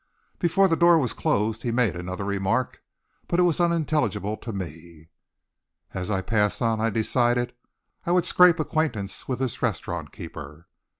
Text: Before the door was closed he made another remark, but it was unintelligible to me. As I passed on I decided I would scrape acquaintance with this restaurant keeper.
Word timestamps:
Before 0.39 0.67
the 0.67 0.75
door 0.75 0.97
was 0.97 1.13
closed 1.13 1.61
he 1.61 1.69
made 1.69 1.95
another 1.95 2.23
remark, 2.23 2.81
but 3.27 3.39
it 3.39 3.43
was 3.43 3.59
unintelligible 3.61 4.35
to 4.37 4.51
me. 4.51 5.09
As 5.93 6.09
I 6.09 6.21
passed 6.23 6.59
on 6.59 6.81
I 6.81 6.89
decided 6.89 7.53
I 8.03 8.11
would 8.11 8.25
scrape 8.25 8.59
acquaintance 8.59 9.27
with 9.27 9.37
this 9.37 9.61
restaurant 9.61 10.11
keeper. 10.11 10.65